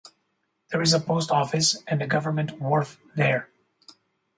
[0.71, 3.51] There is a post office and a government wharf there.